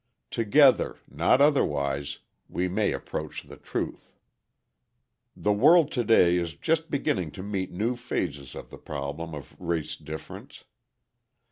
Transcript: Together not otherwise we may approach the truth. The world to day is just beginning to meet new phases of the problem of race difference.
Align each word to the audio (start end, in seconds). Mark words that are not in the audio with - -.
Together 0.31 0.97
not 1.07 1.41
otherwise 1.41 2.17
we 2.49 2.67
may 2.67 2.91
approach 2.91 3.43
the 3.43 3.55
truth. 3.55 4.15
The 5.37 5.53
world 5.53 5.91
to 5.91 6.03
day 6.03 6.37
is 6.37 6.55
just 6.55 6.89
beginning 6.89 7.29
to 7.33 7.43
meet 7.43 7.69
new 7.71 7.95
phases 7.95 8.55
of 8.55 8.71
the 8.71 8.79
problem 8.79 9.35
of 9.35 9.55
race 9.59 9.95
difference. 9.95 10.63